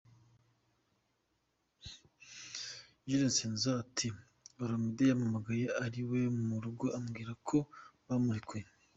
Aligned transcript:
Jules 3.07 3.37
Nsana 3.53 3.79
ati 3.83 4.07
“Olomide 4.61 5.03
yampamagaye 5.09 5.65
ari 5.83 5.99
iwe 6.03 6.19
mu 6.47 6.55
rugo 6.63 6.85
ambwira 6.97 7.31
ko 7.47 7.57
bamurekuye. 8.07 8.65